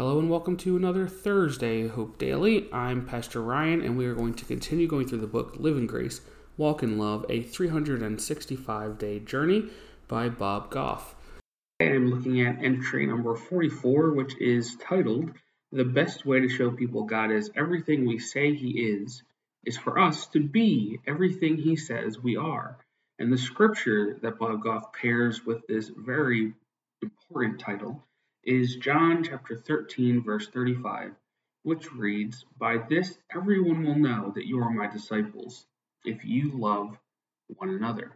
[0.00, 2.72] Hello and welcome to another Thursday Hope Daily.
[2.72, 5.86] I'm Pastor Ryan, and we are going to continue going through the book Live in
[5.86, 6.22] Grace,
[6.56, 9.64] Walk in Love, a 365 day journey
[10.08, 11.14] by Bob Goff.
[11.82, 15.32] I'm looking at entry number 44, which is titled
[15.70, 19.22] The Best Way to Show People God is Everything We Say He Is,
[19.66, 22.78] is for us to be everything He says we are.
[23.18, 26.54] And the scripture that Bob Goff pairs with this very
[27.02, 28.02] important title
[28.44, 31.12] is John chapter 13, verse 35,
[31.62, 35.66] which reads, By this everyone will know that you are my disciples,
[36.04, 36.96] if you love
[37.58, 38.12] one another.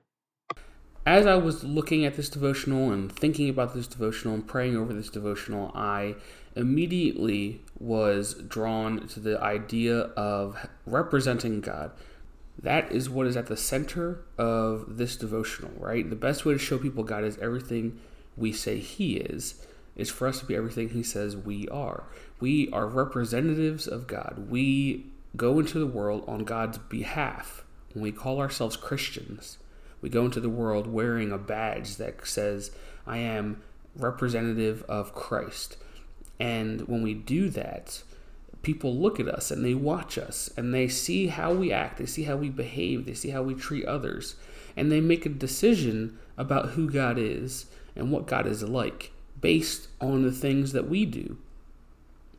[1.06, 4.94] As I was looking at this devotional and thinking about this devotional and praying over
[4.94, 6.14] this devotional, I
[6.56, 10.56] immediately was drawn to the idea of
[10.86, 11.90] representing God.
[12.62, 16.08] That is what is at the center of this devotional, right?
[16.08, 18.00] The best way to show people God is everything
[18.36, 22.04] we say He is is for us to be everything He says we are.
[22.40, 24.46] We are representatives of God.
[24.50, 27.64] We go into the world on God's behalf.
[27.92, 29.58] When we call ourselves Christians,
[30.00, 32.70] we go into the world wearing a badge that says,
[33.06, 33.62] I am
[33.96, 35.76] representative of Christ.
[36.40, 38.02] And when we do that,
[38.62, 42.06] people look at us and they watch us and they see how we act, they
[42.06, 44.34] see how we behave, they see how we treat others,
[44.76, 49.88] and they make a decision about who God is and what God is like based
[50.00, 51.36] on the things that we do.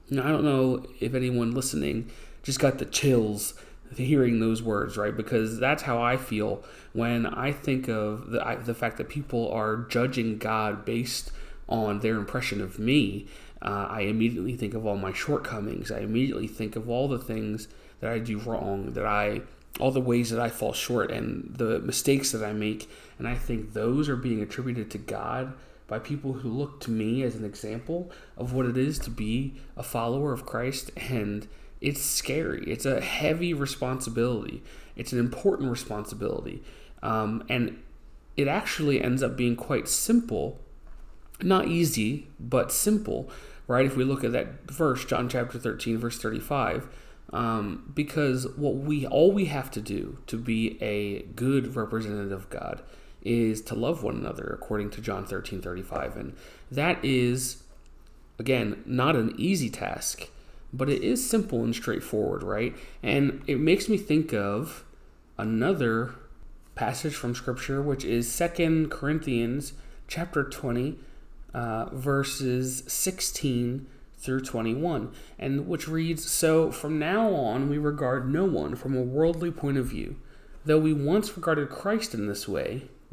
[0.10, 2.12] Now, I don't know if anyone listening
[2.44, 3.56] just got the chills
[3.96, 5.16] hearing those words, right?
[5.16, 9.78] Because that's how I feel when I think of the, the fact that people are
[9.90, 11.32] judging God based
[11.68, 13.28] on their impression of me.
[13.62, 15.92] Uh, I immediately think of all my shortcomings.
[15.92, 17.68] I immediately think of all the things
[18.00, 19.42] that I do wrong, that I,
[19.80, 22.90] all the ways that I fall short, and the mistakes that I make.
[23.18, 25.54] And I think those are being attributed to God
[25.88, 29.56] by people who look to me as an example of what it is to be
[29.78, 30.92] a follower of Christ.
[30.98, 31.48] And
[31.82, 32.64] it's scary.
[32.68, 34.64] It's a heavy responsibility.
[34.96, 36.64] It's an important responsibility.
[37.04, 37.82] Um, and
[38.36, 40.60] it actually ends up being quite simple.
[41.42, 43.30] Not easy, but simple,
[43.68, 43.86] right?
[43.86, 46.88] If we look at that verse, John chapter 13, verse 35.
[47.34, 52.50] Um, because what we all we have to do to be a good representative of
[52.50, 52.82] God
[53.26, 56.36] is to love one another according to John 13 35 and
[56.72, 57.64] that is
[58.40, 60.30] again not an easy task
[60.72, 62.76] but it is simple and straightforward right?
[63.02, 64.84] And it makes me think of
[65.38, 66.16] another
[66.76, 69.74] passage from scripture which is Second Corinthians
[70.08, 71.00] chapter 20
[71.54, 73.88] uh, verses 16
[74.18, 79.02] through 21 and which reads so from now on we regard no one from a
[79.02, 80.16] worldly point of view
[80.66, 82.90] though we once regarded Christ in this way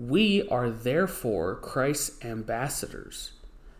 [0.00, 3.32] We are therefore Christ's ambassadors,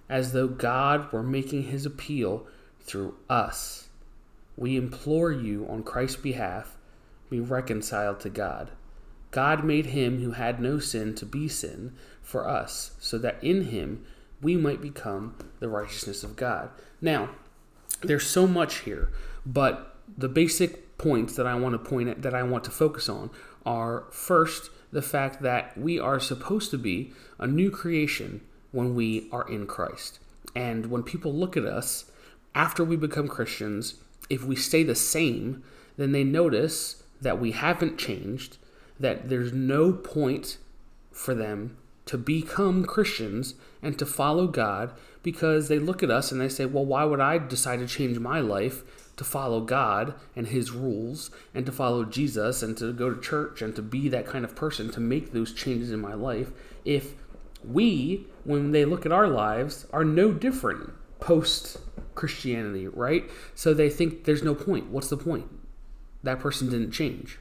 [0.07, 2.47] as though God were making his appeal
[2.79, 3.89] through us.
[4.55, 6.77] We implore you on Christ's behalf,
[7.31, 8.71] be reconciled to God.
[9.31, 13.65] God made him who had no sin to be sin for us, so that in
[13.67, 14.05] him
[14.43, 16.69] we might become the righteousness of God.
[17.01, 17.31] Now,
[18.03, 19.11] there's so much here,
[19.47, 23.09] but the basic points that I want to point at, that I want to focus
[23.09, 23.31] on
[23.65, 28.41] are first the fact that we are supposed to be a new creation
[28.73, 30.19] when we are in Christ.
[30.55, 32.11] And when people look at us
[32.55, 33.95] after we become Christians,
[34.29, 35.63] if we stay the same,
[35.97, 38.57] then they notice that we haven't changed,
[38.99, 40.57] that there's no point
[41.13, 44.93] for them to become Christians and to follow God
[45.23, 48.19] because they look at us and they say, well, why would I decide to change
[48.19, 48.83] my life
[49.17, 53.63] to follow God and His rules and to follow Jesus and to go to church
[53.63, 56.51] and to be that kind of person to make those changes in my life
[56.85, 57.15] if
[57.65, 61.77] we, when they look at our lives, are no different post
[62.15, 63.31] Christianity, right?
[63.55, 64.89] So they think there's no point.
[64.89, 65.47] What's the point?
[66.23, 67.39] That person didn't change.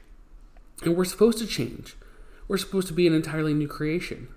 [0.83, 1.95] And we're supposed to change.
[2.47, 4.27] We're supposed to be an entirely new creation.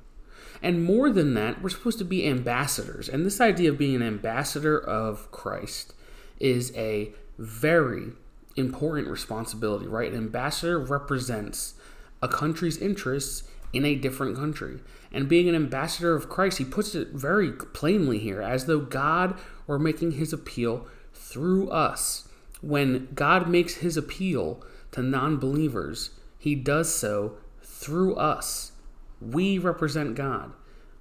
[0.63, 3.09] And more than that, we're supposed to be ambassadors.
[3.09, 5.95] And this idea of being an ambassador of Christ
[6.39, 8.13] is a very
[8.57, 10.13] important responsibility, right?
[10.13, 11.75] An ambassador represents
[12.21, 14.81] a country's interests in a different country.
[15.11, 19.39] And being an ambassador of Christ, he puts it very plainly here as though God
[19.67, 22.29] were making his appeal through us.
[22.61, 24.63] When God makes his appeal
[24.93, 28.73] to non believers, he does so through us.
[29.21, 30.53] We represent God.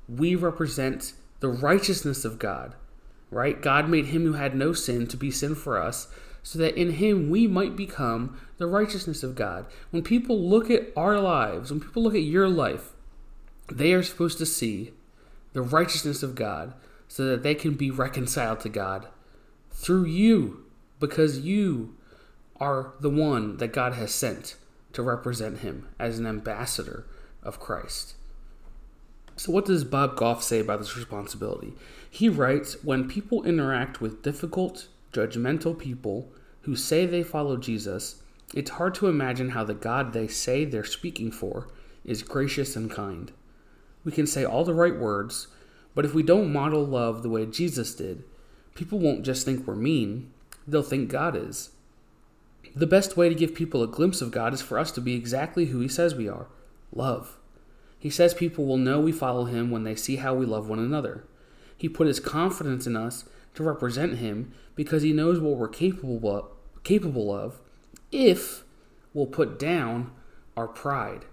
[0.08, 2.76] We represent the righteousness of God,
[3.32, 3.62] right?
[3.62, 6.08] God made him who had no sin to be sin for us,
[6.44, 9.66] so that in him we might become the righteousness of God.
[9.90, 12.92] When people look at our lives, when people look at your life,
[13.72, 14.92] they are supposed to see
[15.54, 16.74] the righteousness of God
[17.08, 19.08] so that they can be reconciled to God
[19.72, 20.66] through you
[21.00, 21.96] because you
[22.60, 24.56] are the one that God has sent
[24.94, 27.06] to represent him as an ambassador
[27.44, 28.16] of Christ.
[29.42, 31.74] So, what does Bob Goff say about this responsibility?
[32.08, 38.22] He writes When people interact with difficult, judgmental people who say they follow Jesus,
[38.54, 41.68] it's hard to imagine how the God they say they're speaking for
[42.06, 43.32] is gracious and kind.
[44.04, 45.48] We can say all the right words,
[45.96, 48.24] but if we don't model love the way Jesus did,
[48.76, 50.32] people won't just think we're mean,
[50.68, 51.72] they'll think God is.
[52.76, 55.16] The best way to give people a glimpse of God is for us to be
[55.16, 56.46] exactly who He says we are
[56.94, 57.40] love.
[58.02, 60.80] He says people will know we follow him when they see how we love one
[60.80, 61.24] another.
[61.78, 66.28] He put his confidence in us to represent him because he knows what we're capable
[66.28, 66.46] of,
[66.84, 67.62] capable of
[68.12, 68.64] if
[69.14, 70.10] we'll put down
[70.58, 71.26] our pride.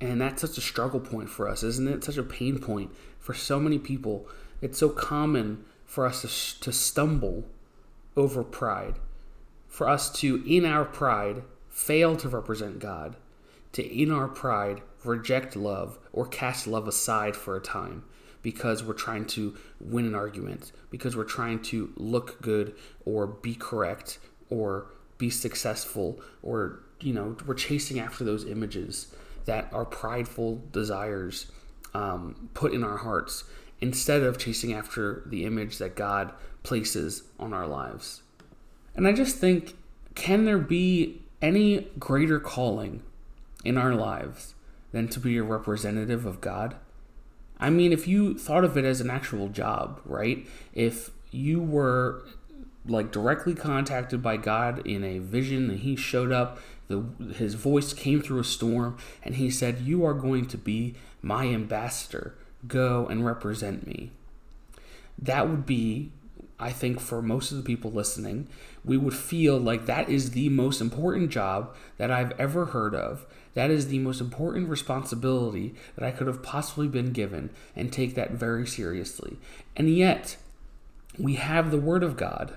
[0.00, 2.04] And that's such a struggle point for us, isn't it?
[2.04, 4.28] Such a pain point for so many people.
[4.60, 7.44] It's so common for us to, to stumble
[8.16, 8.94] over pride,
[9.66, 13.16] for us to, in our pride, fail to represent God,
[13.72, 18.04] to, in our pride, reject love or cast love aside for a time
[18.42, 22.74] because we're trying to win an argument, because we're trying to look good
[23.04, 24.18] or be correct
[24.50, 24.86] or
[25.18, 29.14] be successful or you know we're chasing after those images
[29.44, 31.50] that our prideful desires
[31.94, 33.44] um, put in our hearts
[33.80, 36.32] instead of chasing after the image that God
[36.62, 38.22] places on our lives.
[38.94, 39.74] And I just think,
[40.14, 43.02] can there be any greater calling
[43.64, 44.54] in our lives
[44.92, 46.76] than to be a representative of God?
[47.58, 50.46] I mean, if you thought of it as an actual job, right?
[50.74, 52.24] If you were
[52.86, 57.04] like directly contacted by God in a vision and he showed up, the,
[57.34, 61.46] his voice came through a storm and he said, You are going to be my
[61.46, 62.34] ambassador.
[62.66, 64.10] Go and represent me.
[65.18, 66.10] That would be
[66.62, 68.46] I think for most of the people listening,
[68.84, 73.26] we would feel like that is the most important job that I've ever heard of.
[73.54, 78.14] That is the most important responsibility that I could have possibly been given and take
[78.14, 79.36] that very seriously.
[79.76, 80.36] And yet,
[81.18, 82.54] we have the Word of God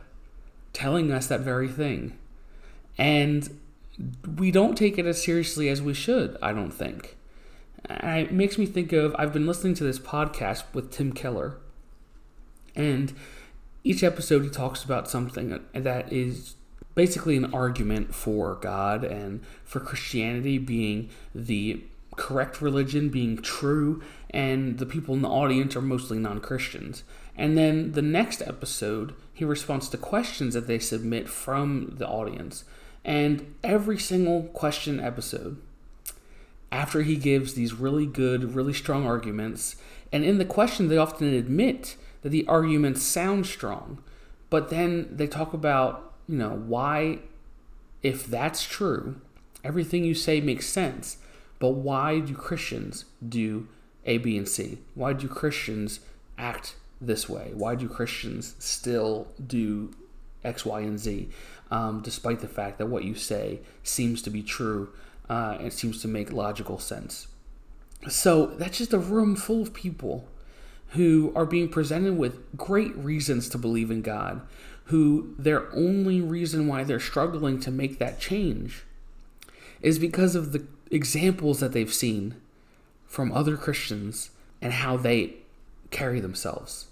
[0.72, 2.18] telling us that very thing.
[2.98, 3.60] And
[4.38, 7.18] we don't take it as seriously as we should, I don't think.
[7.86, 11.58] And it makes me think of I've been listening to this podcast with Tim Keller.
[12.76, 13.14] And
[13.84, 16.56] each episode he talks about something that is
[16.96, 21.84] basically an argument for God and for Christianity being the
[22.16, 27.04] correct religion, being true, and the people in the audience are mostly non Christians.
[27.38, 32.64] And then the next episode, he responds to questions that they submit from the audience.
[33.04, 35.62] And every single question episode,
[36.72, 39.76] after he gives these really good, really strong arguments,
[40.12, 44.02] and in the question, they often admit that the arguments sound strong,
[44.50, 47.20] but then they talk about, you know, why,
[48.02, 49.20] if that's true,
[49.64, 51.18] everything you say makes sense,
[51.60, 53.68] but why do Christians do
[54.06, 54.80] A, B, and C?
[54.94, 56.00] Why do Christians
[56.38, 57.52] act this way?
[57.54, 59.94] Why do Christians still do
[60.44, 61.30] X, Y, and Z,
[61.72, 64.90] um, despite the fact that what you say seems to be true
[65.30, 67.28] uh, and seems to make logical sense?
[68.10, 70.28] So that's just a room full of people
[70.90, 74.42] who are being presented with great reasons to believe in God,
[74.86, 78.84] who their only reason why they're struggling to make that change
[79.82, 82.36] is because of the examples that they've seen
[83.06, 84.30] from other Christians
[84.62, 85.34] and how they
[85.92, 86.88] carry themselves.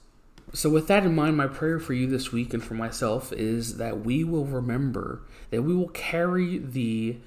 [0.53, 3.77] So, with that in mind, my prayer for you this week and for myself is
[3.77, 7.17] that we will remember that we will carry the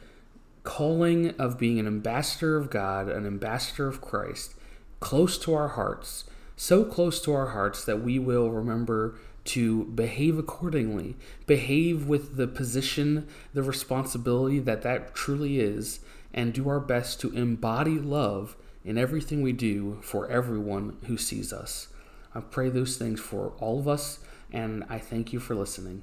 [0.62, 4.54] calling of being an ambassador of God, an ambassador of Christ,
[5.00, 6.24] close to our hearts
[6.56, 9.14] so close to our hearts that we will remember
[9.46, 16.00] to behave accordingly, behave with the position, the responsibility that that truly is,
[16.34, 21.52] and do our best to embody love in everything we do for everyone who sees
[21.52, 21.88] us.
[22.34, 24.20] I pray those things for all of us,
[24.52, 26.02] and I thank you for listening.